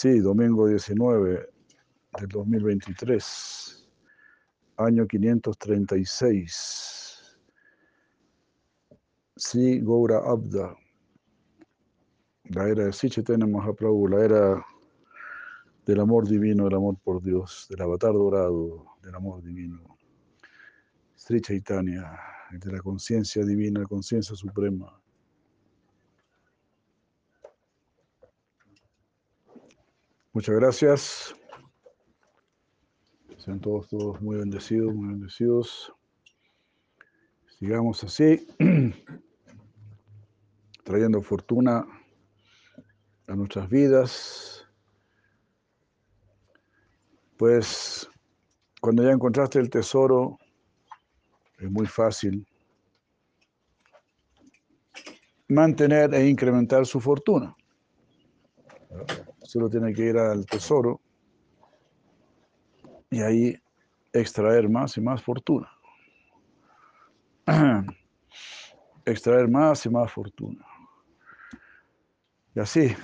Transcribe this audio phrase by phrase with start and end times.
[0.00, 1.50] Sí, domingo 19
[2.20, 3.90] del 2023,
[4.76, 7.36] año 536.
[9.34, 10.76] Sí, Goura Abda,
[12.44, 14.64] la era de Sichitena Mahaprabhu, la era
[15.84, 19.98] del amor divino, del amor por Dios, del avatar dorado, del amor divino.
[21.16, 22.08] Sri Chaitanya,
[22.52, 24.96] de la conciencia divina, conciencia suprema.
[30.38, 31.34] Muchas gracias.
[33.38, 35.92] Sean todos, todos muy bendecidos, muy bendecidos.
[37.58, 38.46] Sigamos así,
[40.84, 41.84] trayendo fortuna
[43.26, 44.64] a nuestras vidas.
[47.36, 48.08] Pues
[48.80, 50.38] cuando ya encontraste el tesoro,
[51.58, 52.46] es muy fácil
[55.48, 57.56] mantener e incrementar su fortuna.
[59.48, 61.00] Solo tiene que ir al tesoro
[63.08, 63.56] y ahí
[64.12, 65.72] extraer más y más fortuna.
[69.06, 70.62] extraer más y más fortuna.
[72.54, 72.94] Y así,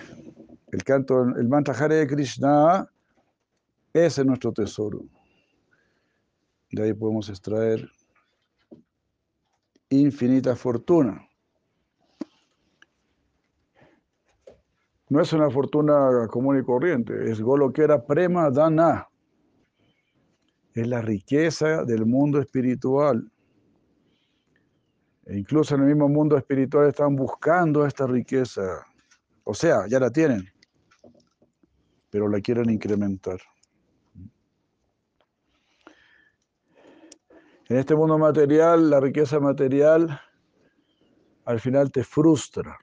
[0.71, 2.91] el canto, el mantra Hare Krishna,
[3.95, 5.01] ese es nuestro tesoro.
[6.73, 7.91] De ahí podemos extraer
[9.89, 11.27] infinita fortuna.
[15.09, 19.07] No es una fortuna común y corriente, es Golokera Prema Dana.
[20.73, 23.31] Es la riqueza del mundo espiritual.
[25.27, 28.85] E incluso en el mismo mundo espiritual están buscando esta riqueza.
[29.45, 30.49] O sea, ya la tienen,
[32.11, 33.39] pero la quieren incrementar.
[37.69, 40.21] En este mundo material, la riqueza material
[41.45, 42.79] al final te frustra.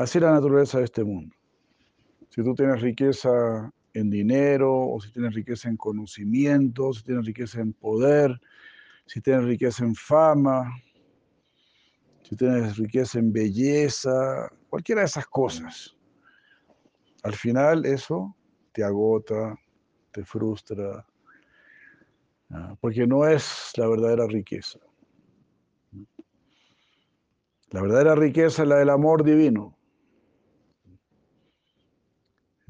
[0.00, 1.36] Así es la naturaleza de este mundo.
[2.30, 7.60] Si tú tienes riqueza en dinero, o si tienes riqueza en conocimiento, si tienes riqueza
[7.60, 8.40] en poder,
[9.04, 10.72] si tienes riqueza en fama,
[12.22, 15.94] si tienes riqueza en belleza, cualquiera de esas cosas,
[17.22, 18.34] al final eso
[18.72, 19.54] te agota,
[20.12, 21.04] te frustra,
[22.80, 24.78] porque no es la verdadera riqueza.
[27.68, 29.76] La verdadera riqueza es la del amor divino.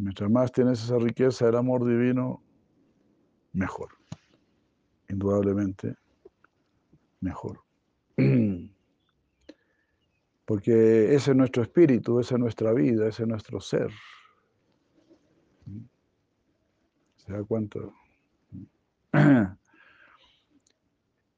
[0.01, 2.43] Mientras más tienes esa riqueza del amor divino,
[3.53, 3.91] mejor.
[5.11, 5.95] Indudablemente,
[7.21, 7.61] mejor.
[10.47, 13.91] Porque ese es nuestro espíritu, esa es nuestra vida, ese es nuestro ser.
[17.17, 17.81] ¿Se da cuenta?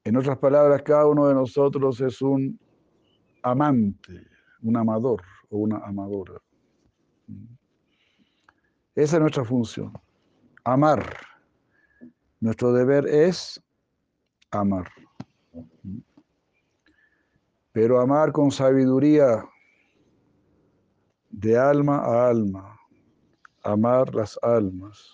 [0.05, 2.59] En otras palabras, cada uno de nosotros es un
[3.41, 4.27] amante,
[4.61, 6.41] un amador o una amadora.
[8.95, 9.91] Esa es nuestra función,
[10.63, 11.17] amar.
[12.39, 13.59] Nuestro deber es
[14.51, 14.87] amar.
[17.71, 19.43] Pero amar con sabiduría
[21.31, 22.79] de alma a alma,
[23.63, 25.09] amar las almas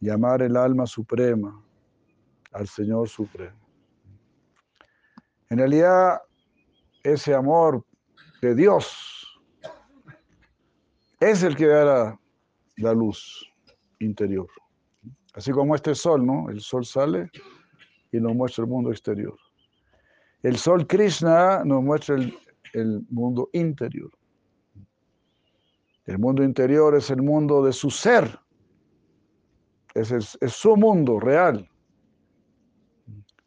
[0.00, 1.62] y amar el alma suprema
[2.50, 3.58] al Señor Supremo.
[5.48, 6.20] En realidad,
[7.04, 7.84] ese amor
[8.42, 9.23] de Dios
[11.20, 12.18] es el que da
[12.76, 13.44] la, luz
[14.00, 14.48] interior.
[15.34, 16.48] Así como este sol, ¿no?
[16.50, 17.30] El sol sale
[18.12, 19.36] y nos muestra el mundo exterior.
[20.42, 24.10] El sol Krishna nos muestra el, mundo interior.
[26.06, 28.38] El mundo interior es el mundo de su ser.
[29.94, 31.68] Es, su mundo real.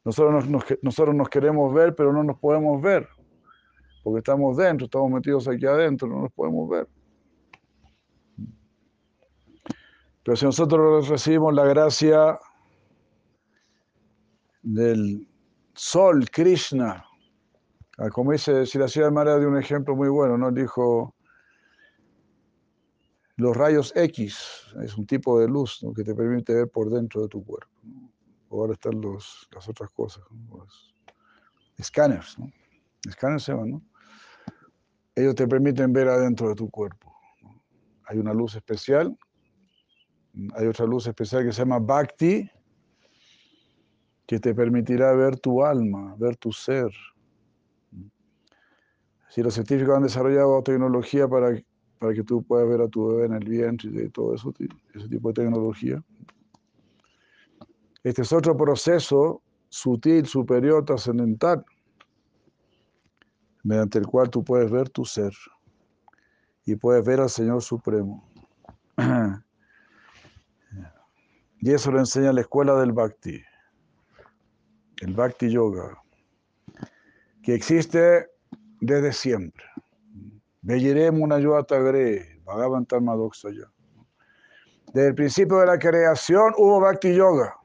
[0.06, 3.10] Nosotros nos, nosotros nos queremos ver, pero no nos podemos ver,
[4.02, 6.88] porque estamos dentro, estamos metidos aquí adentro, no nos podemos ver.
[10.28, 12.38] Pero si nosotros recibimos la gracia
[14.62, 15.26] del
[15.74, 17.06] sol, Krishna,
[17.98, 20.52] ah, como dice si la ciudad Mara de un ejemplo muy bueno, ¿no?
[20.52, 21.16] Dijo,
[23.38, 27.30] los rayos X es un tipo de luz que te permite ver por dentro de
[27.30, 27.72] tu cuerpo
[28.52, 30.94] ahora están los, las otras cosas, los
[31.78, 32.52] escáneres, ¿no?
[33.40, 33.82] Se llaman, ¿no?
[35.16, 37.16] Ellos te permiten ver adentro de tu cuerpo.
[38.08, 39.18] Hay una luz especial,
[40.56, 42.50] hay otra luz especial que se llama Bhakti,
[44.26, 46.92] que te permitirá ver tu alma, ver tu ser.
[49.30, 51.62] Si los científicos han desarrollado tecnología para,
[52.00, 54.54] para que tú puedas ver a tu bebé en el vientre y todo eso,
[54.94, 56.04] ese tipo de tecnología,
[58.04, 61.66] este es otro proceso sutil, superior, trascendental,
[63.64, 65.34] mediante el cual tú puedes ver tu ser.
[66.66, 68.30] y puedes ver al Señor Supremo.
[71.60, 73.42] Y eso lo enseña la escuela del Bhakti,
[75.02, 76.02] el Bhakti Yoga,
[77.42, 78.28] que existe
[78.80, 79.66] desde siempre.
[80.62, 83.72] Veyirem una Tagre, Bhagavan ya.
[84.94, 87.56] Desde el principio de la creación hubo Bhakti Yoga.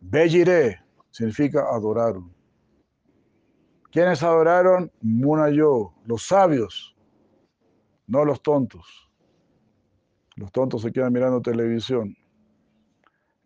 [0.00, 0.80] Beyire
[1.10, 2.32] significa adoraron.
[3.90, 4.90] ¿Quiénes adoraron?
[5.00, 6.96] Munayo, los sabios,
[8.06, 9.10] no los tontos.
[10.36, 12.16] Los tontos se quedan mirando televisión.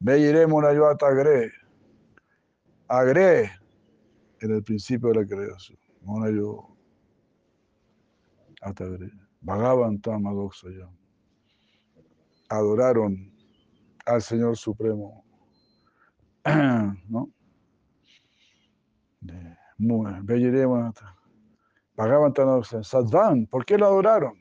[0.01, 1.53] Beyiremos una yo agre.
[2.87, 3.51] Agre
[4.41, 5.79] en el principio de la creación.
[6.03, 6.77] Una yo
[8.63, 9.11] atagre.
[9.41, 10.89] Bhagavan ya.
[12.49, 13.33] Adoraron
[14.07, 15.25] al Señor Supremo.
[17.09, 17.29] ¿No?
[20.23, 20.95] Beyiremos.
[21.97, 22.33] Bhagavan
[22.85, 23.47] Sadvan.
[23.47, 24.35] ¿Por qué lo adoraron?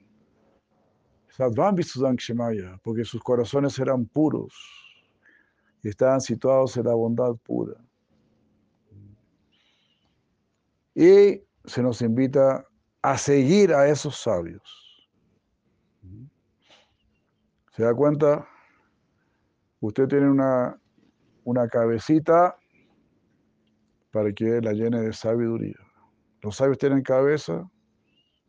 [1.29, 2.79] Sadvan Shemaya.
[2.83, 4.53] Porque sus corazones eran puros
[5.83, 7.75] estaban situados en la bondad pura.
[10.95, 12.65] Y se nos invita
[13.01, 15.07] a seguir a esos sabios.
[17.73, 18.47] ¿Se da cuenta?
[19.79, 20.81] Usted tiene una,
[21.43, 22.57] una cabecita
[24.11, 25.77] para que la llene de sabiduría.
[26.41, 27.69] Los sabios tienen cabeza,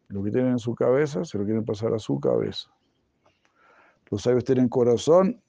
[0.09, 2.71] lo que tienen en su cabeza se lo quieren pasar a su cabeza.
[4.11, 5.43] Los sabios tienen corazón,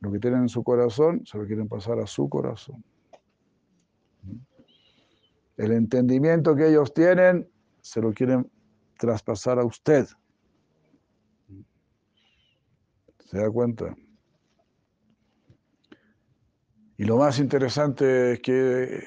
[0.00, 2.82] lo que tienen en su corazón se lo quieren pasar a su corazón.
[5.56, 7.48] El entendimiento que ellos tienen
[7.82, 8.50] se lo quieren
[8.98, 10.06] traspasar a usted.
[13.26, 13.94] ¿Se da cuenta?
[16.96, 19.02] Y lo más interesante es que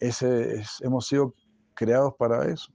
[0.00, 1.34] ese hemos sido
[1.74, 2.72] creados para eso.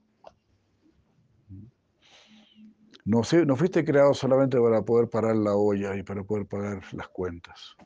[3.04, 7.08] No, no fuiste creado solamente para poder parar la olla y para poder pagar las
[7.08, 7.76] cuentas.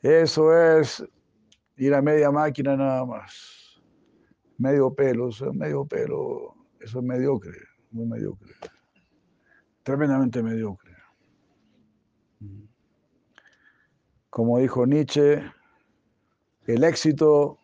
[0.00, 1.04] Eso es
[1.76, 3.82] ir a media máquina nada más.
[4.56, 7.58] Medio pelo, medio pelo, eso es mediocre,
[7.90, 8.54] muy mediocre.
[9.82, 10.94] Tremendamente mediocre.
[14.30, 15.42] Como dijo Nietzsche,
[16.66, 17.58] el éxito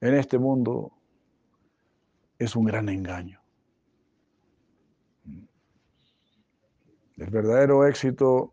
[0.00, 0.92] en este mundo
[2.38, 3.45] es un gran engaño.
[7.16, 8.52] El verdadero éxito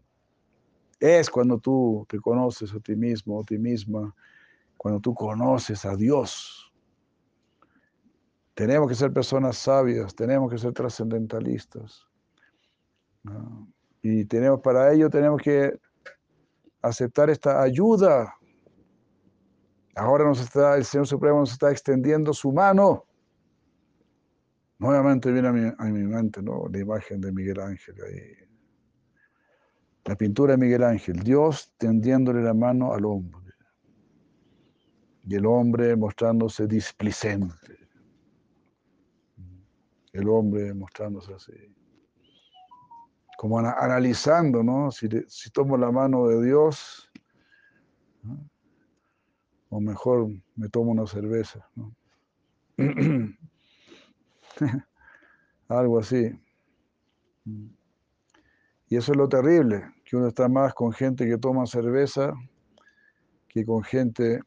[1.00, 4.16] es cuando tú te conoces a ti mismo, a ti misma,
[4.78, 6.72] cuando tú conoces a Dios.
[8.54, 12.08] Tenemos que ser personas sabias, tenemos que ser trascendentalistas.
[14.02, 15.78] Y tenemos para ello tenemos que
[16.82, 18.34] aceptar esta ayuda.
[19.96, 23.06] Ahora nos está, el Señor Supremo nos está extendiendo su mano.
[24.78, 26.68] Nuevamente viene a mi, a mi mente ¿no?
[26.70, 28.53] la imagen de Miguel Ángel ahí
[30.06, 33.44] la pintura de Miguel Ángel, Dios tendiéndole la mano al hombre
[35.26, 37.78] y el hombre mostrándose displicente.
[40.12, 41.54] El hombre mostrándose así.
[43.38, 44.92] Como analizando, ¿no?
[44.92, 45.08] Si,
[45.52, 47.10] tomo la mano de Dios,
[49.70, 51.96] o mejor me tomo una cerveza, ¿no?
[55.68, 56.32] Algo así.
[58.94, 62.32] Y eso es lo terrible, que uno está más con gente que toma cerveza
[63.48, 64.40] que con gente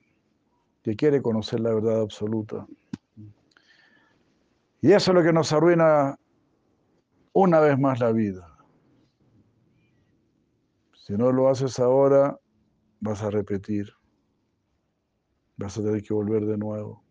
[0.85, 2.65] que quiere conocer la verdad absoluta.
[4.81, 6.17] Y eso es lo que nos arruina
[7.33, 8.57] una vez más la vida.
[10.95, 12.39] Si no lo haces ahora,
[13.01, 13.93] vas a repetir.
[15.57, 17.03] Vas a tener que volver de nuevo.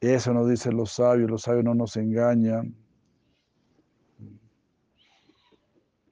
[0.00, 2.74] Eso nos dicen los sabios, los sabios no nos engañan.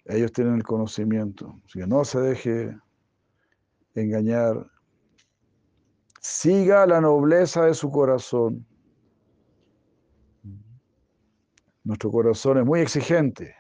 [0.09, 1.61] Ellos tienen el conocimiento.
[1.65, 2.79] Así que no se deje
[3.95, 4.71] engañar.
[6.21, 8.67] Siga la nobleza de su corazón.
[11.83, 13.55] Nuestro corazón es muy exigente.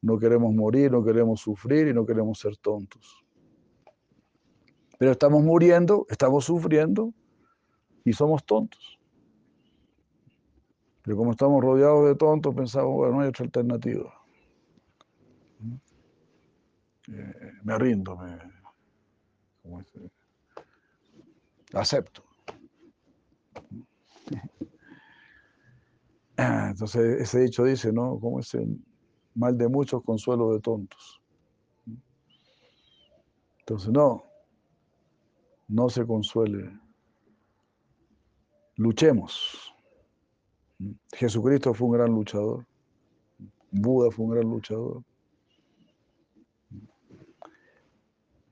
[0.00, 3.24] No queremos morir, no queremos sufrir y no queremos ser tontos.
[4.98, 7.12] Pero estamos muriendo, estamos sufriendo
[8.04, 8.98] y somos tontos.
[11.02, 14.21] Pero como estamos rodeados de tontos, pensamos, bueno, no hay otra alternativa.
[17.12, 18.38] Eh, me rindo, me,
[21.74, 22.24] acepto.
[26.36, 28.18] Entonces, ese dicho dice, ¿no?
[28.18, 28.82] Como es el
[29.34, 31.20] mal de muchos, consuelo de tontos.
[33.60, 34.24] Entonces, no,
[35.68, 36.72] no se consuele.
[38.76, 39.74] Luchemos.
[41.12, 42.66] Jesucristo fue un gran luchador.
[43.70, 45.02] Buda fue un gran luchador.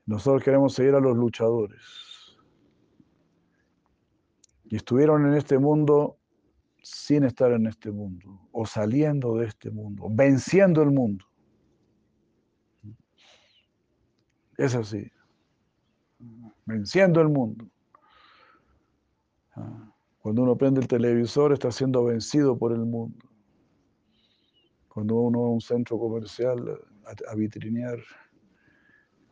[0.05, 1.81] Nosotros queremos seguir a los luchadores.
[4.65, 6.17] Y estuvieron en este mundo
[6.81, 11.25] sin estar en este mundo, o saliendo de este mundo, venciendo el mundo.
[14.57, 15.11] Es así,
[16.65, 17.69] venciendo el mundo.
[20.21, 23.25] Cuando uno prende el televisor está siendo vencido por el mundo.
[24.87, 26.79] Cuando uno va a un centro comercial
[27.27, 27.97] a, vitrinear,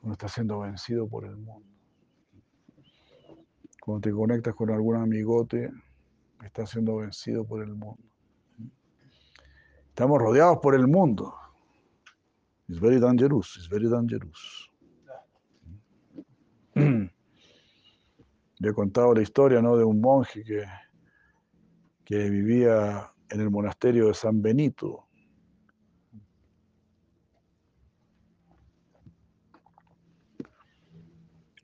[0.01, 1.67] uno está siendo vencido por el mundo.
[3.81, 5.71] Cuando te conectas con algún amigote,
[6.43, 8.03] estás siendo vencido por el mundo.
[9.89, 11.33] Estamos rodeados por el mundo.
[12.67, 14.69] It's very dangerous, it's very dangerous.
[16.75, 19.75] Yo he contado la historia ¿no?
[19.75, 20.65] de un monje que,
[22.05, 25.08] que vivía en el monasterio de San Benito.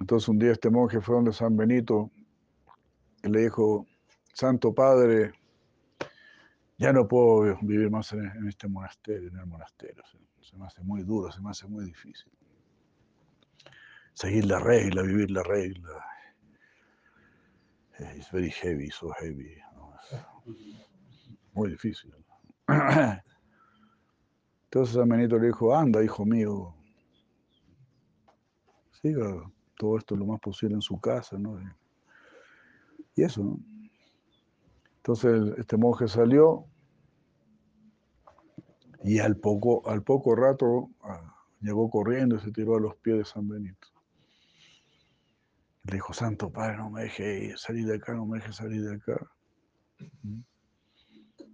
[0.05, 2.11] Entonces un día este monje fue donde San Benito
[3.23, 3.87] y le dijo,
[4.35, 5.33] Santo Padre,
[6.77, 10.03] ya no puedo vivir más en, este monasterio, en el monasterio.
[10.41, 12.31] Se, me hace muy duro, se me hace muy difícil.
[14.13, 16.05] Seguir la regla, vivir la regla.
[17.97, 19.57] Es very heavy, so heavy.
[21.53, 22.13] muy difícil.
[24.65, 26.75] Entonces San Benito le dijo, anda, hijo mío,
[29.01, 31.59] siga todo esto lo más posible en su casa, ¿no?
[33.15, 33.59] Y eso, ¿no?
[34.97, 36.65] Entonces este monje salió
[39.03, 43.19] y al poco, al poco rato ah, llegó corriendo y se tiró a los pies
[43.19, 43.87] de San Benito.
[45.83, 48.95] Le dijo, Santo Padre, no me deje salir de acá, no me deje salir de
[48.95, 49.27] acá.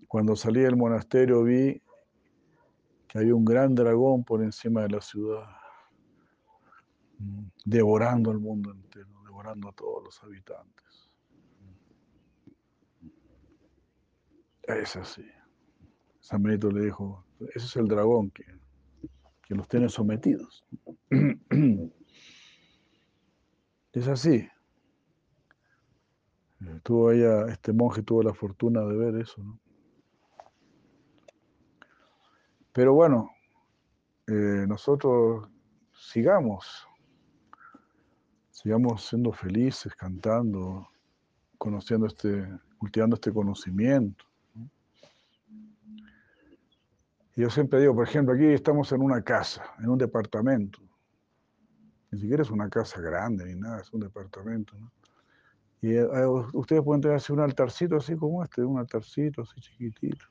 [0.07, 1.81] Cuando salí del monasterio vi
[3.09, 5.43] que había un gran dragón por encima de la ciudad,
[7.65, 11.09] devorando al mundo entero, devorando a todos los habitantes.
[14.63, 15.25] Es así.
[16.19, 17.25] San Benito le dijo,
[17.55, 18.45] ese es el dragón que,
[19.43, 20.65] que los tiene sometidos.
[23.93, 24.47] es así.
[26.83, 29.59] Tuvo ella, este monje tuvo la fortuna de ver eso, ¿no?
[32.73, 33.31] Pero bueno,
[34.27, 35.49] eh, nosotros
[35.93, 36.87] sigamos,
[38.61, 40.87] sigamos siendo felices, cantando,
[41.57, 44.25] conociendo este, cultivando este conocimiento.
[47.35, 50.79] yo siempre digo, por ejemplo, aquí estamos en una casa, en un departamento.
[52.11, 54.75] Ni siquiera es una casa grande ni nada, es un departamento.
[55.81, 59.59] Y eh, eh, ustedes pueden tener así un altarcito así como este, un altarcito así
[59.59, 60.25] chiquitito.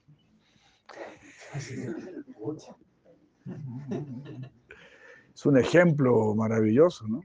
[5.34, 7.22] Es un ejemplo maravilloso, ¿no?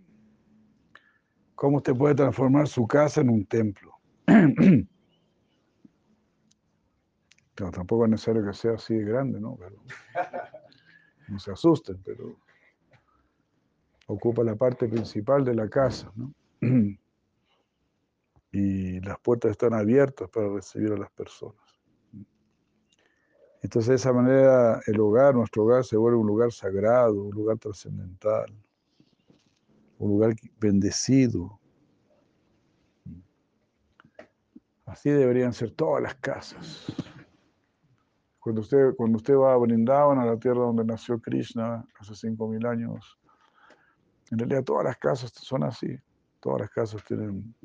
[1.56, 3.94] Cómo usted puede transformar su casa en un templo.
[7.56, 9.56] tampoco es necesario que sea así de grande, ¿no?
[9.58, 9.78] Pero,
[11.28, 12.36] no se asusten, pero
[14.08, 16.34] ocupa la parte principal de la casa, ¿no?
[18.52, 21.60] Y las puertas están abiertas para recibir a las personas.
[23.62, 27.58] Entonces, de esa manera, el hogar, nuestro hogar, se vuelve un lugar sagrado, un lugar
[27.58, 28.46] trascendental,
[30.00, 31.60] un lugar bendecido.
[34.86, 36.86] Así deberían ser todas las casas.
[38.40, 42.68] Cuando usted, cuando usted va a Brindavan, a la tierra donde nació Krishna hace 5.000
[42.68, 43.18] años,
[44.30, 45.98] en realidad todas las casas son así.
[46.40, 47.56] Todas las casas tienen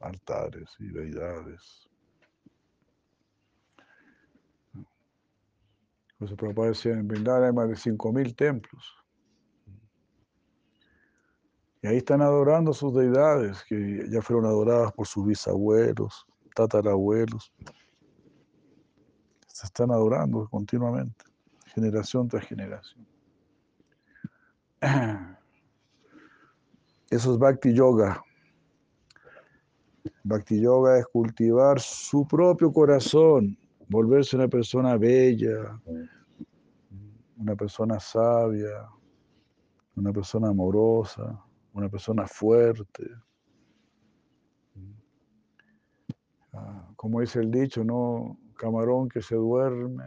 [0.00, 1.88] altares y deidades.
[6.18, 9.01] José Prabhupada decía, en Vrindavan hay más de 5.000 templos.
[11.82, 17.52] Y ahí están adorando sus deidades, que ya fueron adoradas por sus bisabuelos, tatarabuelos
[19.52, 21.24] se están adorando continuamente,
[21.66, 23.06] generación tras generación.
[27.10, 28.20] Eso es Bhakti Yoga.
[30.24, 33.56] Bhakti Yoga es cultivar su propio corazón,
[33.88, 35.78] volverse una persona bella,
[37.36, 38.88] una persona sabia,
[39.94, 43.08] una persona amorosa, una persona fuerte.
[46.52, 50.04] Ah, como dice el dicho, no camarón que se duerme,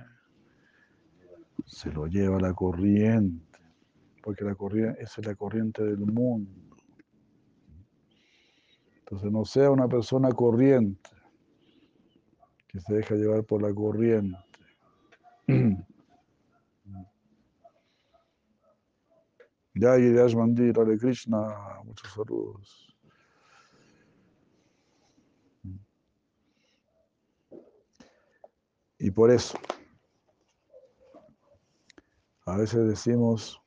[1.65, 3.59] se lo lleva la corriente,
[4.21, 6.51] porque la corriente, esa es la corriente del mundo.
[8.99, 11.09] Entonces no sea una persona corriente,
[12.67, 14.37] que se deja llevar por la corriente.
[19.77, 22.95] Ya Girish Mandir, Krishna, muchos saludos.
[28.97, 29.57] Y por eso,
[32.45, 33.61] a veces decimos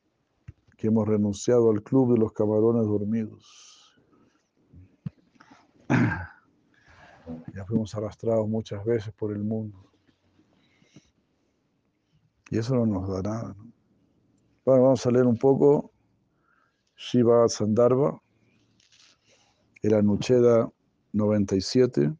[0.77, 4.01] que hemos renunciado al club de los camarones dormidos.
[7.53, 9.91] Ya fuimos arrastrados muchas veces por el mundo.
[12.49, 13.55] Y eso no nos da nada.
[14.65, 15.88] Bueno, vamos a leer un poco
[17.11, 18.21] Shiva Sandarbha,
[19.81, 20.71] el Anucheda
[21.11, 22.13] 97.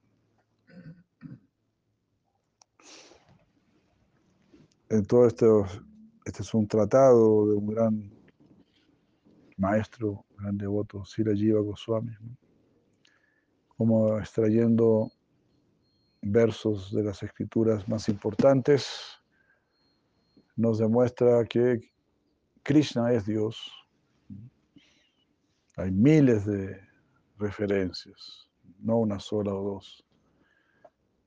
[4.90, 5.68] En todo esto,
[6.26, 8.12] este es un tratado de un gran
[9.58, 12.16] maestro, gran devoto, Sira Jiva Goswami,
[13.78, 15.12] como extrayendo
[16.24, 19.22] versos de las escrituras más importantes,
[20.56, 21.92] nos demuestra que
[22.64, 23.79] Krishna es Dios
[25.80, 26.80] hay miles de
[27.38, 30.06] referencias, no una sola o dos.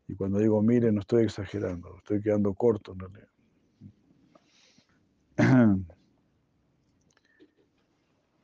[0.08, 3.28] Y cuando digo mire, no estoy exagerando, estoy quedando corto en realidad.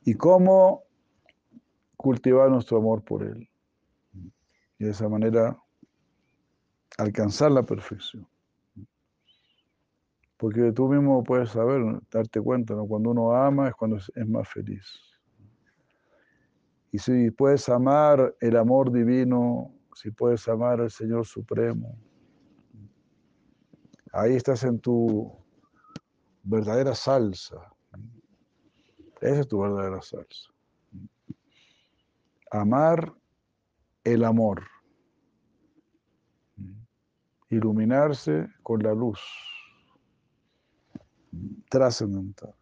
[0.03, 0.83] ¿Y cómo
[1.95, 3.47] cultivar nuestro amor por Él?
[4.79, 5.55] Y de esa manera
[6.97, 8.27] alcanzar la perfección.
[10.37, 15.08] Porque tú mismo puedes saber, darte cuenta, cuando uno ama es cuando es más feliz.
[16.91, 21.95] Y si puedes amar el amor divino, si puedes amar al Señor Supremo,
[24.11, 25.31] ahí estás en tu
[26.43, 27.71] verdadera salsa.
[29.21, 30.49] Esa es tu verdadera salsa.
[32.51, 33.13] Amar
[34.03, 34.63] el amor.
[37.49, 39.19] Iluminarse con la luz
[41.69, 42.58] trascendental.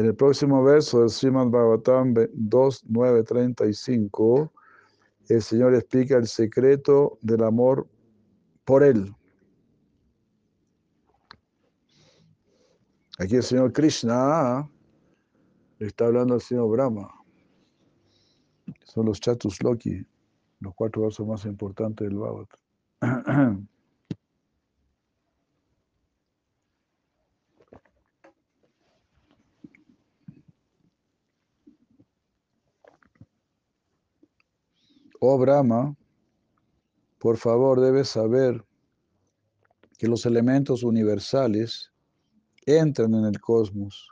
[0.00, 4.50] En el próximo verso del Srimad Bhagavatam 2.9.35,
[5.28, 7.86] el Señor explica el secreto del amor
[8.64, 9.14] por Él.
[13.18, 14.66] Aquí el Señor Krishna
[15.78, 17.14] está hablando al Señor Brahma.
[18.84, 20.02] Son los Chatusloki,
[20.60, 23.68] los cuatro versos más importantes del Bhagavatam.
[35.22, 35.94] Oh Brahma,
[37.18, 38.64] por favor debes saber
[39.98, 41.92] que los elementos universales
[42.64, 44.08] entran en el cosmos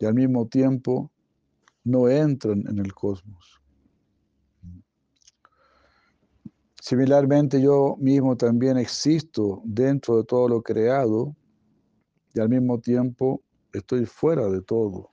[0.00, 1.12] y al mismo tiempo
[1.84, 3.62] no entran en el cosmos.
[6.80, 11.36] Similarmente yo mismo también existo dentro de todo lo creado
[12.34, 13.40] y al mismo tiempo
[13.72, 15.12] estoy fuera de todo.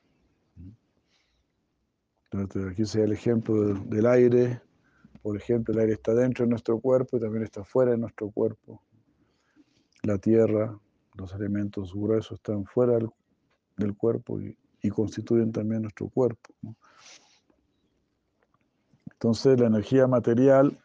[2.71, 4.61] Aquí se el ejemplo del aire,
[5.25, 8.29] por ejemplo, el aire está dentro de nuestro cuerpo y también está fuera de nuestro
[8.29, 8.83] cuerpo.
[10.03, 10.79] La tierra,
[11.15, 12.99] los elementos gruesos están fuera
[13.75, 14.55] del, cuerpo y,
[14.91, 16.53] constituyen también nuestro cuerpo.
[19.13, 20.79] Entonces la energía material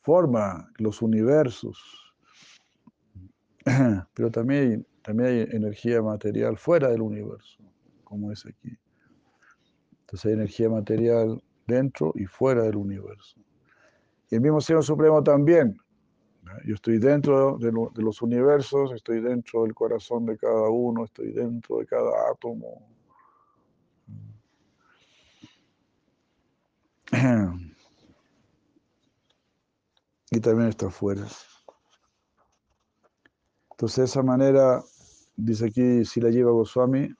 [0.00, 1.78] forma los universos,
[4.14, 7.62] pero también también hay energía material fuera del universo,
[8.04, 8.74] como es aquí.
[10.00, 13.40] Entonces hay energía material dentro y fuera del universo.
[14.30, 15.78] Y el mismo Señor Supremo también.
[16.64, 21.78] Yo estoy dentro de, los universos, estoy dentro del corazón de cada uno, estoy dentro
[21.78, 22.88] de cada átomo.
[30.28, 31.24] Y también está afuera.
[33.70, 34.82] Entonces, esa manera,
[35.36, 37.14] dice aquí si la lleva Goswami,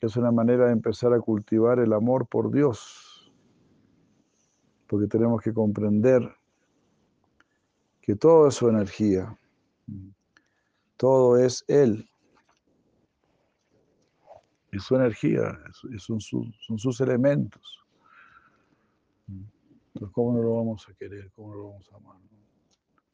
[0.00, 3.11] es una manera de empezar a cultivar el amor por Dios
[4.92, 6.20] porque tenemos que comprender
[8.02, 9.34] que todo es su energía,
[10.98, 12.06] todo es Él,
[14.70, 15.58] es su energía,
[15.96, 17.80] son, sus elementos.
[19.26, 21.30] Entonces, ¿cómo no lo vamos a querer?
[21.34, 22.18] ¿Cómo no lo vamos a amar?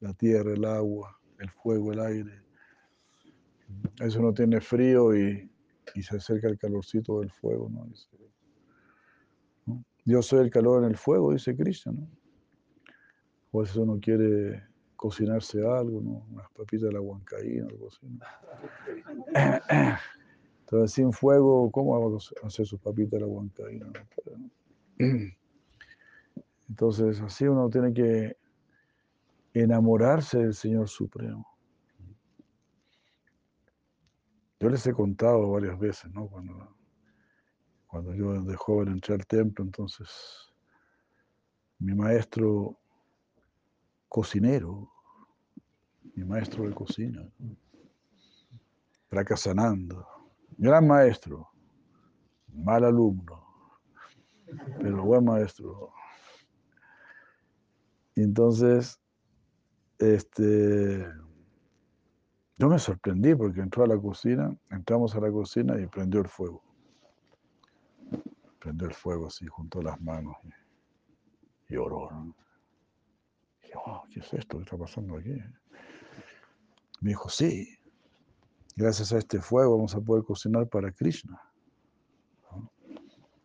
[0.00, 2.42] La tierra, el agua, el fuego, el aire.
[4.00, 5.48] Eso no tiene frío y,
[6.02, 7.86] se acerca el calorcito del fuego, ¿no?
[10.08, 12.08] Yo soy el calor en el fuego, dice Cristo, ¿no?
[13.50, 14.62] O a veces uno quiere
[14.96, 16.26] cocinarse algo, ¿no?
[16.30, 18.06] Unas papitas de la huancaína, algo así.
[20.60, 23.92] Entonces, sin fuego, ¿cómo va a hacer sus papitas de la huancaína?
[26.70, 28.34] Entonces, así uno tiene que
[29.52, 31.46] enamorarse del Señor Supremo.
[34.58, 36.28] Yo les he contado varias veces, ¿no?
[36.28, 36.77] Cuando,
[37.88, 40.08] cuando yo de joven entré al templo, entonces
[41.78, 42.78] mi maestro
[44.08, 44.90] cocinero,
[46.14, 47.26] mi maestro de cocina,
[49.08, 50.06] fracasanando,
[50.58, 51.48] gran maestro,
[52.52, 53.44] mal alumno,
[54.80, 55.92] pero buen maestro.
[58.16, 59.00] Entonces,
[59.98, 61.06] este,
[62.58, 66.28] yo me sorprendí porque entró a la cocina, entramos a la cocina y prendió el
[66.28, 66.67] fuego.
[68.58, 70.48] Prendió el fuego así, juntó las manos y.
[71.70, 71.76] Y
[73.76, 74.56] oh, ¿qué es esto?
[74.56, 75.36] ¿Qué está pasando aquí?
[77.00, 77.78] Me dijo, sí,
[78.74, 81.40] gracias a este fuego vamos a poder cocinar para Krishna.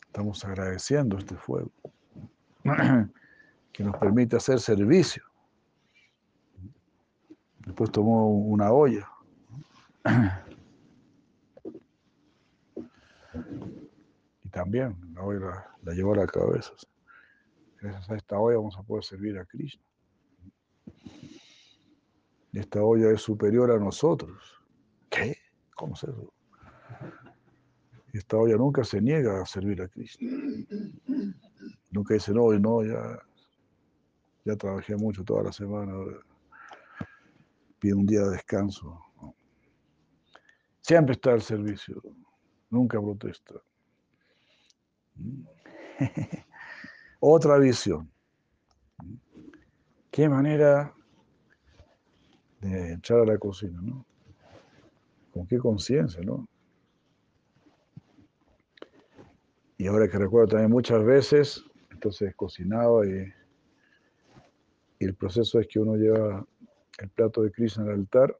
[0.07, 1.71] Estamos agradeciendo este fuego
[3.73, 5.23] que nos permite hacer servicio.
[7.65, 9.09] Después tomó una olla.
[14.53, 16.71] También la olla la, llevó a la cabeza.
[17.81, 19.83] Gracias a esta olla vamos a poder servir a Krishna.
[22.53, 24.61] Esta olla es superior a nosotros.
[25.09, 25.35] ¿Qué?
[25.75, 26.33] ¿Cómo es eso?
[28.13, 30.29] esta olla nunca se niega a servir a Krishna.
[31.89, 33.19] Nunca dice, no, no, ya,
[34.45, 35.93] ya trabajé mucho toda la semana,
[37.79, 38.99] pide un día de descanso.
[40.81, 42.03] Siempre está al servicio,
[42.69, 43.55] nunca protesta.
[47.19, 48.09] Otra visión.
[50.11, 50.93] Qué manera
[52.61, 54.05] de echar a la cocina, ¿no?
[55.31, 56.47] Con qué conciencia, ¿no?
[59.77, 63.33] Y ahora que recuerdo también muchas veces, entonces cocinaba y,
[64.99, 66.45] y el proceso es que uno lleva
[66.99, 68.37] el plato de Krishna al altar,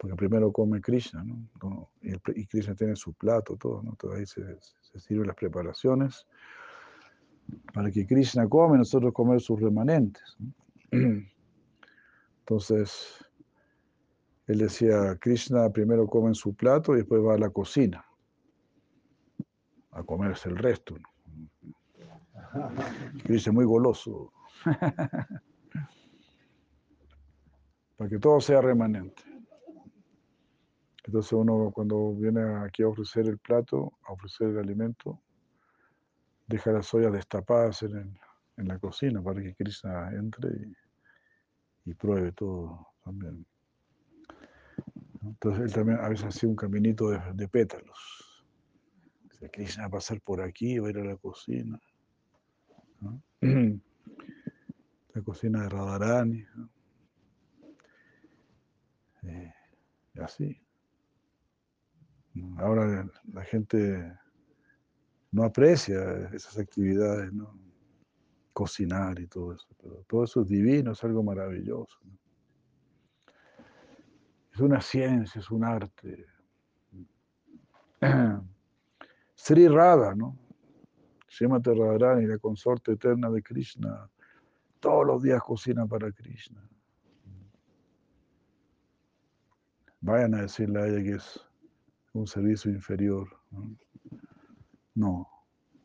[0.00, 1.90] porque primero come Krishna, ¿no?
[2.00, 3.90] Y, Krishna tiene su plato, todo, ¿no?
[3.90, 6.26] Entonces ahí se, se sirven las preparaciones
[7.74, 10.38] para que Krishna come y nosotros comer sus remanentes.
[12.40, 13.22] Entonces,
[14.46, 18.02] él decía, Krishna primero come en su plato y después va a la cocina
[19.90, 20.94] a comerse el resto.
[23.24, 24.32] Krishna es muy goloso.
[27.98, 29.29] para que todo sea remanente.
[31.04, 35.20] Entonces uno cuando viene aquí a ofrecer el plato, a ofrecer el alimento,
[36.46, 38.18] deja las ollas destapadas en,
[38.60, 40.50] en la cocina para que Krishna entre
[41.84, 43.44] y, pruebe todo también.
[45.22, 48.44] Entonces él también a veces hacía un caminito de, pétalos.
[49.24, 51.80] Dice, Krishna va a pasar por aquí, va a ir a la cocina.
[55.12, 56.44] La cocina de Radharani.
[59.24, 59.52] Eh,
[60.14, 60.62] y así.
[62.58, 64.12] Ahora la gente
[65.32, 67.58] no aprecia esas actividades, ¿no?
[68.52, 71.98] cocinar y todo eso, pero todo eso es divino, es algo maravilloso.
[74.52, 76.26] Es una ciencia, es un arte.
[79.34, 80.36] Sri Radha, ¿no?
[81.28, 84.10] Srimati Radharani, la consorte eterna de Krishna,
[84.80, 86.68] todos los días cocina para Krishna.
[90.00, 91.40] vayan a decirle a ella que es
[92.12, 93.28] un servicio inferior.
[94.94, 95.28] No,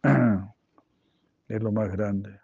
[1.48, 2.40] es lo más grande.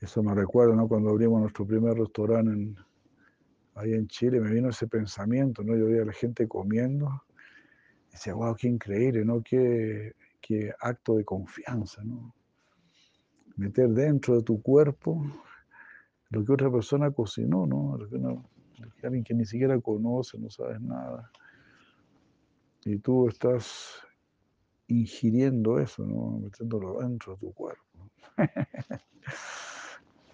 [0.00, 0.88] Eso me recuerda, ¿no?
[0.88, 2.74] Cuando abrimos nuestro primer restaurante
[3.76, 5.76] ahí en Chile, me vino ese pensamiento, ¿no?
[5.76, 7.22] Yo veía a la gente comiendo
[8.08, 9.42] y decía, wow, qué increíble, ¿no?
[9.42, 12.34] Qué, qué acto de confianza, ¿no?
[13.56, 15.24] Meter dentro de tu cuerpo
[16.30, 17.98] lo que otra persona cocinó, ¿no?
[19.02, 21.30] Alguien que ni siquiera conoce, no sabes nada.
[22.84, 24.02] Y tú estás
[24.88, 26.38] ingiriendo eso, ¿no?
[26.38, 27.82] Metiéndolo dentro de tu cuerpo.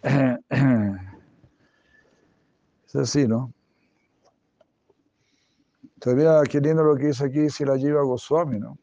[2.87, 3.53] es así, ¿no?
[6.01, 8.79] Todavía queriendo lo que dice aquí, si la lleva Goswami, ¿no?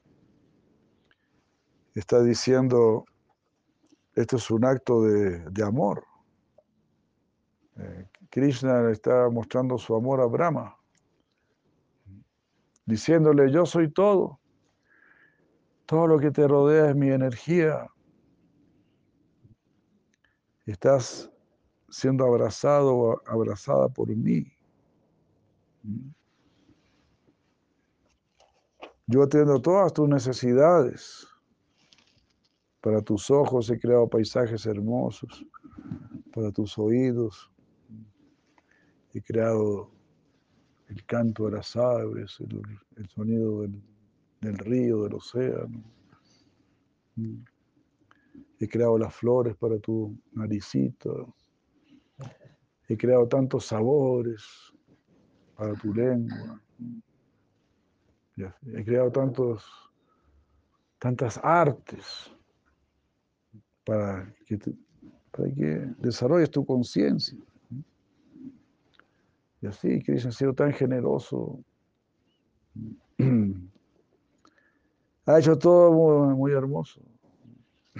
[1.93, 3.05] Está diciendo,
[4.15, 6.03] esto es un acto de, de amor.
[7.77, 10.77] Eh, Krishna está mostrando su amor a Brahma,
[12.85, 14.39] diciéndole, yo soy todo,
[15.85, 17.87] todo lo que te rodea es mi energía,
[20.65, 21.31] estás
[21.89, 24.51] siendo abrazado o abrazada por mí.
[29.07, 31.27] Yo atiendo todas tus necesidades.
[32.81, 35.45] Para tus ojos he creado paisajes hermosos.
[36.33, 37.51] Para tus oídos
[39.15, 39.89] he creado
[40.89, 42.37] el canto de las aves,
[42.97, 43.61] el, sonido
[44.41, 45.83] del, río, del océano.
[48.59, 51.09] He creado las flores para tu naricita.
[52.89, 54.43] He creado tantos sabores
[55.55, 56.61] para tu lengua.
[58.35, 59.65] He creado tantos,
[60.99, 62.29] tantas artes
[63.85, 64.59] para que
[65.99, 67.39] desarrolles tu conciencia.
[69.65, 71.59] Y así, Cristo ha sido tan generoso.
[75.27, 77.01] Ha hecho todo muy, muy hermoso.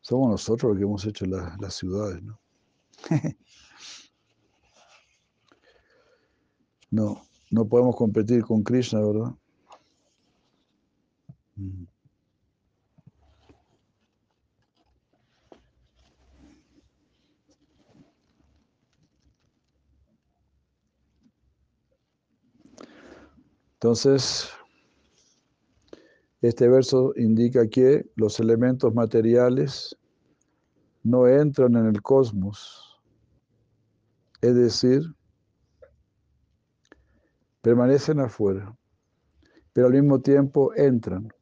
[0.00, 2.40] Somos nosotros los que hemos hecho las ciudades, ¿no?
[6.90, 9.34] no, no podemos competir con Krishna, ¿verdad?
[11.56, 11.97] Mm.
[23.80, 24.50] Entonces,
[26.40, 29.96] este verso indica que los elementos materiales
[31.04, 33.00] no entran en el cosmos,
[34.40, 35.02] es decir,
[37.62, 38.76] permanecen afuera,
[39.72, 41.32] pero al mismo tiempo entran,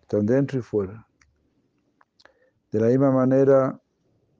[0.00, 1.06] están dentro y fuera.
[2.72, 3.78] De la misma manera,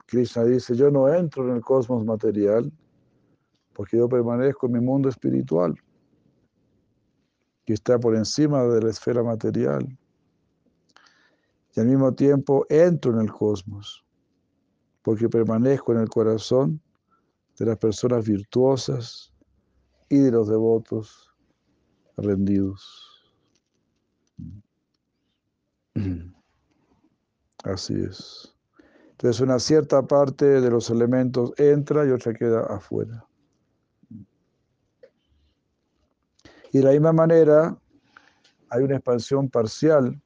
[0.07, 2.73] Krishna dice, yo no entro en el cosmos material
[3.75, 5.79] porque yo permanezco en mi mundo espiritual
[7.65, 9.99] que está por encima de la esfera material.
[11.75, 14.05] Y al mismo tiempo entro en el cosmos,
[15.03, 16.81] porque permanezco en el corazón
[17.59, 19.33] de las personas virtuosas
[20.09, 21.35] y de los devotos
[22.17, 23.35] rendidos.
[27.65, 28.55] Así es.
[29.13, 33.25] Entonces una cierta parte de los elementos entra y otra queda afuera.
[36.75, 37.79] Y de la misma manera,
[38.69, 40.21] hay una expansión parcial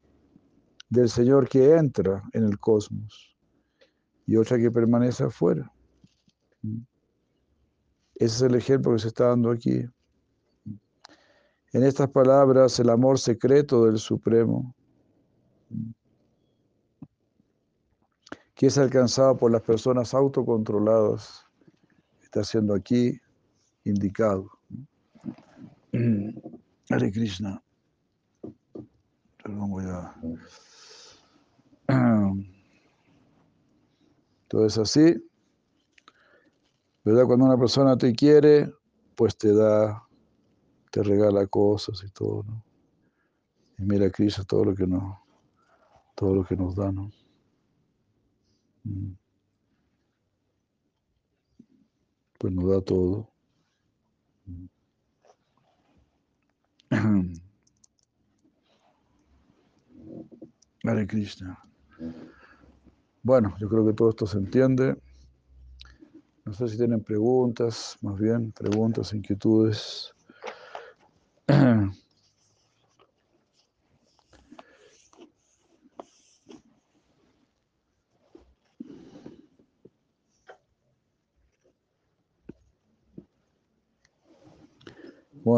[0.89, 3.37] del Señor que entra en el cosmos
[4.25, 5.71] y otra que permanece afuera.
[8.15, 9.85] Ese es el ejemplo que se está dando aquí.
[11.75, 14.75] En estas palabras, el amor secreto del Supremo,
[18.55, 21.45] que es alcanzado por las personas autocontroladas,
[22.23, 23.21] está siendo aquí
[23.85, 24.58] indicado.
[25.93, 27.63] Hare Krishna.
[29.43, 30.15] Perdón, voy a...
[34.49, 35.15] Todo es así.
[37.05, 37.27] ¿Verdad?
[37.27, 38.73] Cuando una persona te quiere,
[39.15, 40.07] pues te da,
[40.91, 42.65] te regala cosas y todo, ¿no?
[43.79, 45.19] Y mira Krishna todo lo que nos,
[46.15, 47.11] todo lo que nos da, ¿no?
[48.85, 49.13] Mm.
[52.39, 53.31] Pues nos da todo.
[60.85, 61.59] Hare Krishna.
[63.23, 64.97] Bueno, yo creo que todo esto se entiende.
[66.45, 70.15] No sé si tienen preguntas, más bien, preguntas, inquietudes.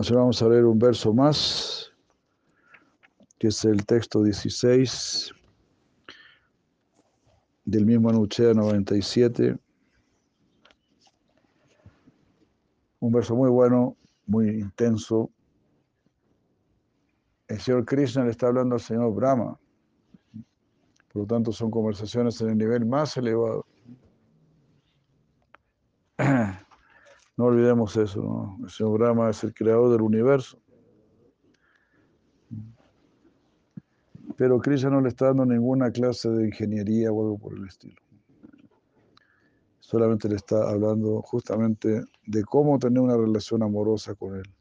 [0.09, 1.93] Vamos a leer un verso más,
[3.39, 5.31] que es el texto 16
[7.67, 9.59] del mismo Anuchea 97.
[13.01, 13.95] Un verso muy bueno,
[14.27, 15.31] muy intenso.
[17.47, 19.61] El Señor Krishna le está hablando al Señor Brahma.
[21.13, 23.67] Por lo tanto, son conversaciones en el nivel más elevado.
[27.41, 28.59] No olvidemos eso, ¿no?
[28.63, 30.61] El señor Brahma es el creador del universo.
[34.37, 37.97] Pero Krishna no le está dando ninguna clase de ingeniería o algo por el estilo.
[39.79, 44.55] Solamente le está hablando justamente de cómo tener una relación amorosa con él.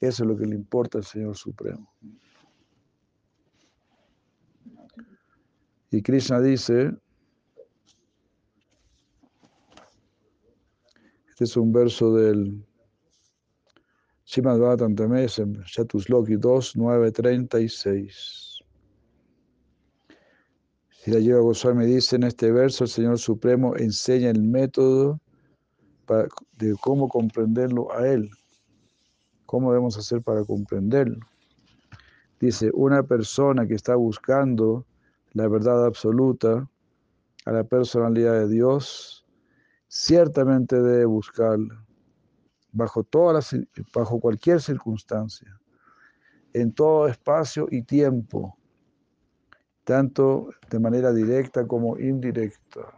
[0.00, 1.92] Eso es lo que le importa al Señor Supremo.
[5.90, 6.92] Y Krishna dice,
[11.38, 12.66] Este es un verso del
[14.24, 18.58] Srimad Bhagavatam Tamesem, Chatusloki 2, 9, 36.
[20.90, 25.20] Si la lleva Goswami dice en este verso, el Señor Supremo enseña el método
[26.56, 28.28] de cómo comprenderlo a Él.
[29.46, 31.24] ¿Cómo debemos hacer para comprenderlo?
[32.40, 34.84] Dice, una persona que está buscando
[35.34, 36.68] la verdad absoluta
[37.44, 39.17] a la personalidad de Dios,
[39.88, 41.84] ciertamente debe buscarla
[42.72, 43.56] bajo, todas
[43.94, 45.58] bajo cualquier circunstancia,
[46.52, 48.56] en todo espacio y tiempo,
[49.84, 52.94] tanto de manera directa como indirecta.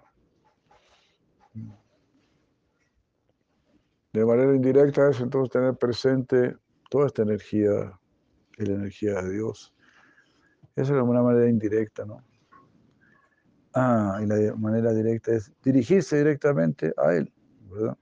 [4.12, 6.56] De manera indirecta es entonces tener presente
[6.90, 7.98] toda esta energía,
[8.56, 9.72] la energía de Dios.
[10.74, 12.24] Esa es una manera indirecta, ¿no?
[13.74, 17.32] Ah, y la manera directa es dirigirse directamente a Él,
[17.70, 17.96] ¿verdad?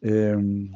[0.00, 0.72] Em,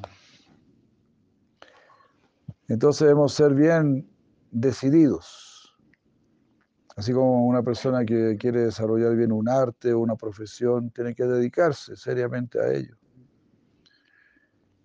[2.69, 4.07] entonces debemos ser bien
[4.51, 5.75] decididos.
[6.97, 11.25] Así como una persona que quiere desarrollar bien un arte o una profesión, tiene que
[11.25, 12.97] dedicarse seriamente a ello.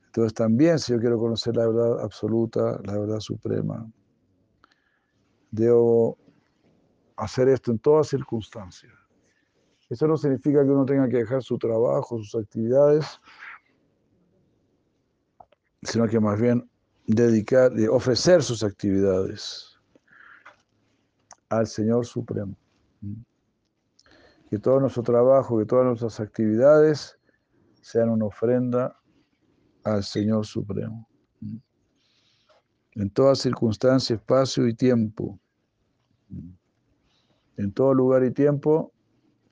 [0.06, 3.86] Entonces también si yo quiero conocer la verdad absoluta, la verdad suprema,
[5.52, 6.18] debo
[7.18, 8.94] hacer esto en todas circunstancias.
[9.90, 13.20] Eso no significa que uno tenga que dejar su trabajo, sus actividades,
[15.82, 16.70] sino que más bien
[17.06, 19.78] dedicar, ofrecer sus actividades
[21.50, 22.56] al Señor Supremo.
[24.50, 27.18] Que todo nuestro trabajo, que todas nuestras actividades
[27.82, 29.00] sean una ofrenda
[29.84, 31.08] al Señor Supremo.
[32.92, 35.40] En toda circunstancia, espacio y tiempo.
[37.58, 38.94] En todo lugar y tiempo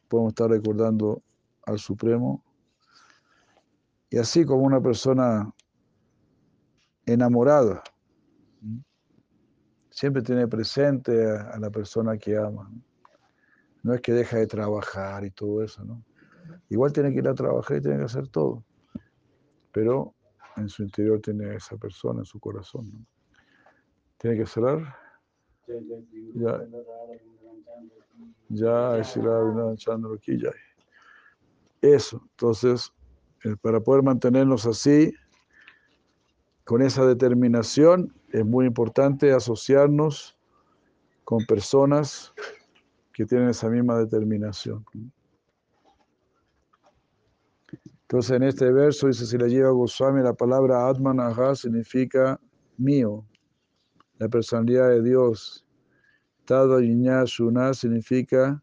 [0.07, 1.23] podemos estar recordando
[1.65, 2.43] al Supremo.
[4.09, 5.51] Y así como una persona
[7.05, 7.83] enamorada,
[9.89, 12.71] siempre tiene presente a, la persona que ama.
[13.81, 16.03] No es que deja de trabajar y todo eso, ¿no?
[16.69, 18.63] Igual tiene que ir a trabajar y tiene que hacer todo.
[19.71, 20.13] Pero
[20.57, 23.07] en su interior tiene esa persona, en su corazón.
[24.17, 24.95] ¿Tiene que cerrar?
[26.35, 26.61] Ya,
[30.37, 30.51] ya.
[31.81, 32.91] Eso, entonces,
[33.43, 35.13] eh, para poder mantenernos así,
[36.63, 40.35] con esa determinación, es muy importante asociarnos
[41.23, 42.33] con personas
[43.13, 44.85] que tienen esa misma determinación.
[48.01, 52.39] Entonces en este verso dice, si la lleva Goswami, la palabra Atman Aha significa
[52.77, 53.25] mío,
[54.19, 55.64] la personalidad de Dios.
[56.45, 56.79] Tada
[57.25, 58.61] Shuna significa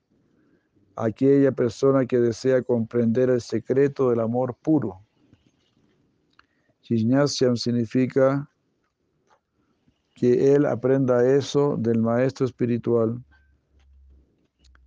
[0.96, 5.00] aquella persona que desea comprender el secreto del amor puro.
[6.82, 8.48] Yijnasyam significa
[10.14, 13.20] que él aprenda eso del maestro espiritual.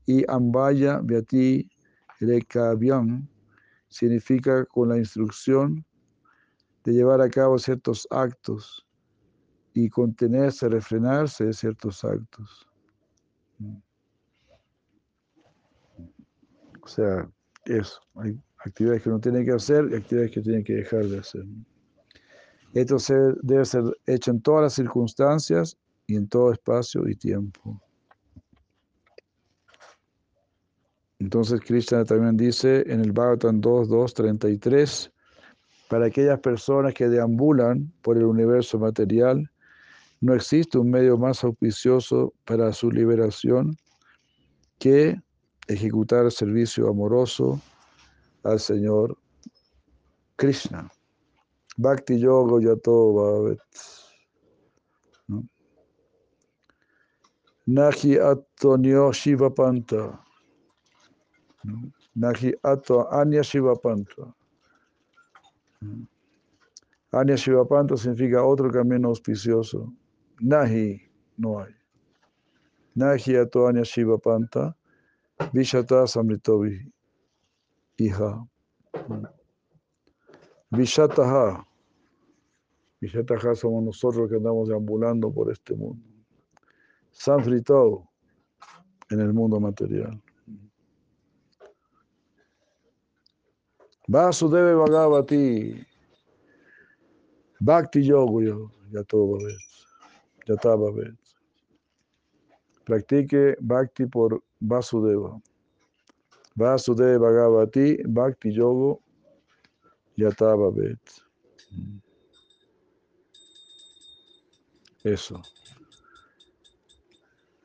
[0.05, 1.69] Y Ambaya Vyati
[2.21, 3.27] Rekavyam
[3.89, 5.83] significa con la instrucción
[6.83, 8.85] de llevar a cabo ciertos actos
[9.73, 12.69] y contenerse, refrenarse de ciertos actos.
[16.81, 17.29] O sea,
[17.65, 17.99] eso.
[18.15, 21.43] Hay actividades que uno tiene que hacer y actividades que tiene que dejar de hacer.
[22.73, 22.97] Esto
[23.41, 27.81] debe ser hecho en todas las circunstancias y en todo espacio y tiempo.
[31.19, 35.11] Entonces Krishna también dice en el Bhagavatam 2.2.33,
[35.89, 39.49] para aquellas personas que deambulan por el universo material,
[40.21, 43.75] no existe un medio más auspicioso para su liberación
[44.79, 45.19] que
[45.67, 47.59] ejecutar servicio amoroso
[48.43, 49.17] al Señor
[50.35, 50.89] Krishna.
[51.77, 53.59] Bhakti Yoga Yato Bhavet.
[57.67, 60.23] Nahi Atonio Shiva Panta.
[62.15, 64.33] Nahi Ato Anya Shiva Panta.
[67.11, 69.91] Anya Shiva Panta significa otro camino auspicioso.
[70.41, 71.01] Nahi,
[71.37, 71.73] no hay.
[72.95, 74.75] Nahi Ato Anya Shiva Panta.
[75.53, 76.91] Vishata Samritovi.
[77.97, 78.47] Hija.
[80.71, 81.65] Vishataha.
[83.01, 86.03] Vishataha somos nosotros que andamos deambulando por este mundo.
[87.11, 88.09] Sanfritado
[89.09, 90.21] en el mundo material.
[94.07, 95.85] Vasudeve Bhagavati.
[97.59, 99.74] Bhakti Yoga, ya todo va Ya está
[100.45, 101.15] ver.
[102.85, 105.41] Practique Bhakti por Vasudeva.
[106.55, 108.99] Vasudeva Bhagavati, Bhakti Yoga
[110.17, 110.99] Yatava Bet.
[115.03, 115.41] Eso.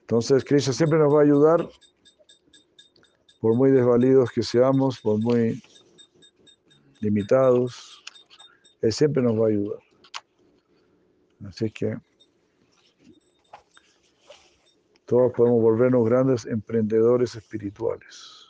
[0.01, 1.69] Entonces, Krishna siempre nos va a ayudar,
[3.41, 5.63] por muy desvalidos que seamos, por muy
[7.01, 8.03] limitados,
[8.83, 9.79] Él siempre nos va a ayudar.
[11.47, 11.97] Así que
[15.11, 18.47] todos podemos volvernos grandes emprendedores espirituales,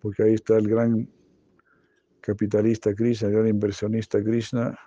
[0.00, 1.10] porque ahí está el gran
[2.20, 4.78] capitalista Krishna, el gran inversionista Krishna,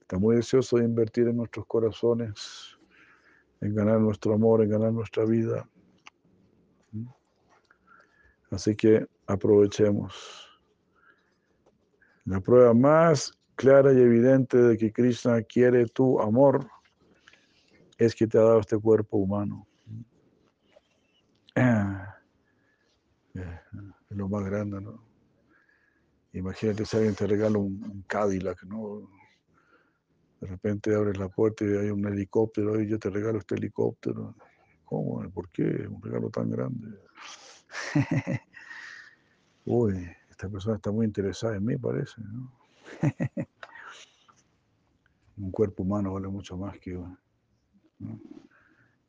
[0.00, 2.76] está muy deseoso de invertir en nuestros corazones,
[3.60, 5.68] en ganar nuestro amor, en ganar nuestra vida.
[8.50, 10.48] Así que aprovechemos.
[12.24, 16.66] La prueba más clara y evidente de que Krishna quiere tu amor
[17.98, 19.66] es que te ha dado este cuerpo humano.
[23.34, 25.02] Es lo más grande, ¿no?
[26.34, 29.08] Imagínate si alguien te regala un, Cadillac, ¿no?
[30.40, 34.36] De repente abres la puerta y hay un helicóptero y yo te regalo este helicóptero.
[34.84, 35.28] ¿Cómo?
[35.30, 35.86] ¿Por qué?
[35.88, 36.98] Un regalo tan grande.
[39.64, 42.20] Uy, esta persona está muy interesada en mí, parece.
[42.20, 42.52] ¿no?
[45.36, 46.98] un cuerpo humano vale mucho más que,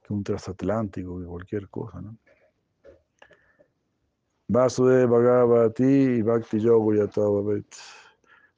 [0.03, 2.01] que un transatlántico, que cualquier cosa.
[2.01, 2.17] ¿no?
[4.47, 6.59] Vasudeva Bhagavati y Bhakti.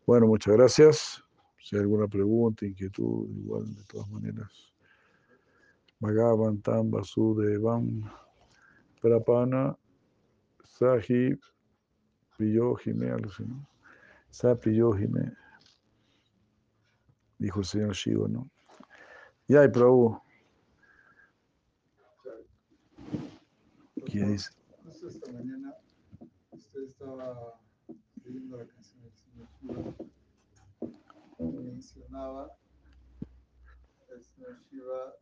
[0.06, 1.24] Bueno, muchas gracias.
[1.60, 4.68] Si hay alguna pregunta, inquietud, igual, de todas maneras.
[6.00, 8.04] Bhagavantam Vasudevam
[9.02, 9.76] Prapana
[10.64, 11.40] Sahib
[12.38, 13.68] Priyohime, alucinó.
[14.30, 15.34] Sa Priyohime,
[17.40, 18.48] dijo el señor Shiva, ¿no?
[19.48, 20.22] Ya Prabhu.
[24.18, 24.49] ¿Qué dice?
[24.84, 25.78] Justo esta mañana
[26.49, 27.61] usted estaba
[28.24, 29.95] leyendo la canción del señor Shiva
[31.38, 32.57] y mencionaba
[34.09, 35.13] el señor Shiva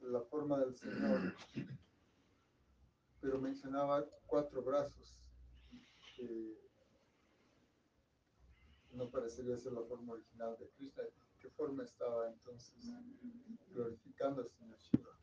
[0.00, 1.36] la forma del Señor,
[3.20, 5.20] pero mencionaba cuatro brazos
[6.16, 6.58] que
[8.94, 11.04] no parecería ser la forma original de Krishna.
[11.38, 12.84] ¿Qué forma estaba entonces
[13.72, 15.21] glorificando al Señor Shiva?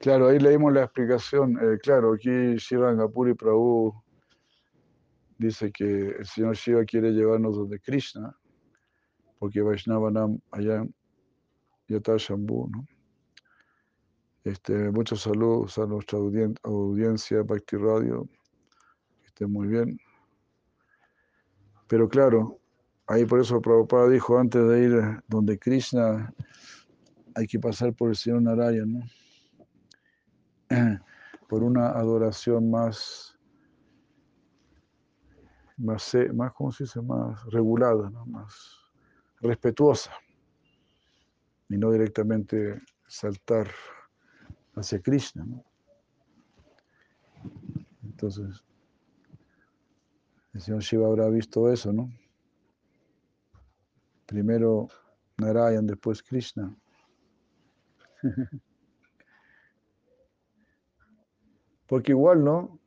[0.00, 1.58] Claro, ahí leímos la explicación.
[1.60, 3.94] Eh, claro, aquí Shiva Gapuri Prabhu
[5.38, 8.36] dice que el Señor Shiva quiere llevarnos donde Krishna,
[9.38, 10.94] porque Vaishnavanam allá en
[11.88, 12.86] Yatashambhu, ¿no?
[14.44, 16.20] Este, muchos saludos a nuestra
[16.62, 18.28] audiencia Bhakti Radio
[19.24, 19.98] esté muy bien.
[21.88, 22.60] Pero claro,
[23.08, 26.32] ahí por eso Prabhupada dijo antes de ir donde Krishna
[27.34, 29.02] hay que pasar por el Señor Narayan,
[31.48, 33.38] por una adoración más,
[35.76, 37.00] más, más ¿cómo se dice?
[37.02, 38.78] Más regulada, más
[39.40, 40.12] respetuosa
[41.68, 43.68] y no directamente saltar
[44.74, 45.46] hacia Krishna.
[48.02, 48.64] Entonces,
[50.54, 52.10] el señor Shiva habrá visto eso, ¿no?
[54.26, 54.88] Primero
[55.38, 56.74] Narayan, después Krishna.
[61.86, 62.78] Porque igual, ¿no?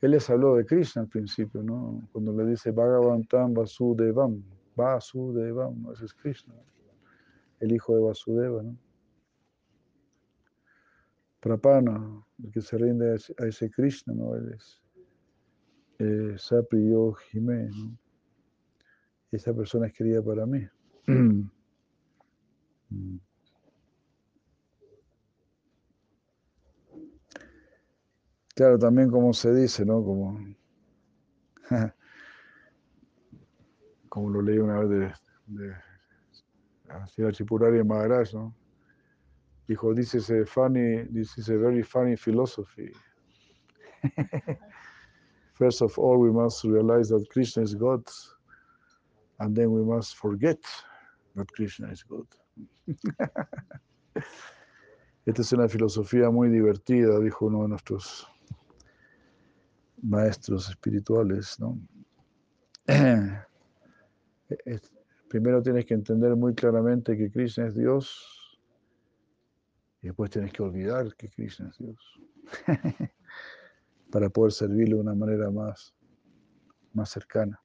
[0.00, 2.08] Él les habló de Krishna al principio, ¿no?
[2.12, 4.42] Cuando le dice Bhagavantam Vasudevam,
[4.74, 5.92] Vasudevam, ¿no?
[5.92, 6.54] ese es Krishna,
[7.60, 8.76] el hijo de Vasudeva, ¿no?
[11.40, 14.34] Prapana, el que se rinde a ese Krishna, ¿no?
[14.34, 14.82] Él es
[15.98, 17.98] eh, Sapriyo ¿no?
[19.32, 20.66] esa persona es querida para mí.
[22.88, 23.18] Mm.
[28.56, 30.02] Claro, también como se dice, ¿no?
[30.02, 30.40] Como,
[34.08, 35.14] como lo leí una vez
[35.46, 35.74] de,
[37.16, 38.54] de Chipurari Maharaj, ¿no?
[39.68, 42.90] Dijo, this is a funny, this is a very funny philosophy.
[45.54, 48.04] First of all, we must realize that Krishna is God,
[49.40, 50.60] and then we must forget
[51.34, 52.26] that Krishna is God.
[55.26, 58.28] Esta es una filosofía muy divertida, dijo uno de nuestros
[60.02, 61.78] maestros espirituales, ¿no?
[65.28, 68.58] Primero tienes que entender muy claramente que Krishna es Dios
[70.02, 72.20] y después tienes que olvidar que Krishna es Dios.
[74.10, 75.94] para poder servirle de una manera más,
[76.92, 77.60] más cercana.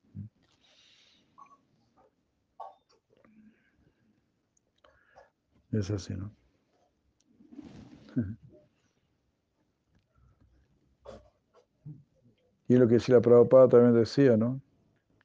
[5.71, 6.35] Es así, ¿no?
[12.71, 14.61] Y lo que la Prabhupada también decía, ¿no?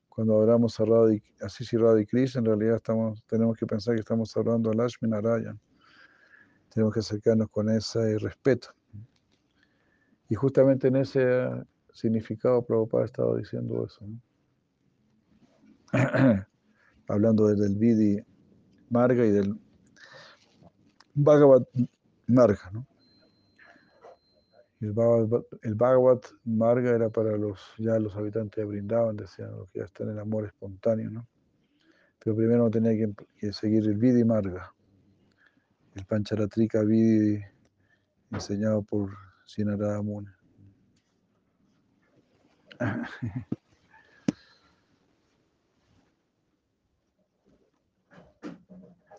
[0.09, 4.01] Cuando hablamos a Radhi, así si Radhi Krishna, en realidad estamos, tenemos que pensar que
[4.01, 5.57] estamos hablando a Lashmi Narayan.
[6.75, 8.71] Tenemos que acercarnos con ese respeto.
[10.29, 11.49] Y justamente en ese
[11.93, 14.05] significado Prabhupada estaba diciendo eso.
[17.07, 18.21] Hablando del Vidi
[18.91, 19.57] Marga y del
[21.15, 21.63] Bhagavad
[22.27, 22.73] Marga.
[22.73, 22.89] ¿no?
[24.81, 29.87] El Bhagavad, Marga era para los, ya los habitantes de Brindavan, decían, los que ya
[29.87, 31.27] están en amor espontáneo, ¿no?
[32.19, 32.93] Pero primero tenía
[33.39, 34.75] que, seguir el Vidi Marga,
[35.95, 37.43] el Pancharatrika Vidi
[38.31, 39.11] enseñado por
[39.47, 40.29] Sinarada Muni.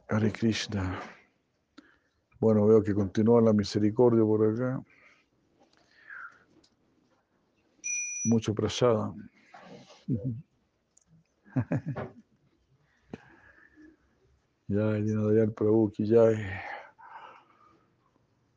[0.10, 1.00] Hare Krishna.
[2.40, 4.82] Bueno, veo que continúa la misericordia por acá.
[8.28, 9.14] Mucho prasada.
[14.70, 16.28] Ya, Dina Dayal Prabhu, que ya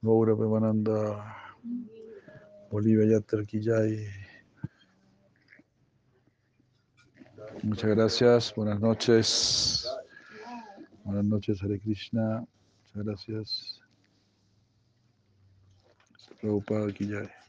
[0.03, 1.25] Gaura Pemananda,
[2.68, 4.09] Bolivia Yatter Kiyai.
[7.62, 9.87] Muchas gracias, buenas noches.
[11.05, 12.41] Buenas noches, Hare Krishna.
[12.41, 13.81] Muchas gracias.
[16.41, 17.39] Prabhupada Kiyai.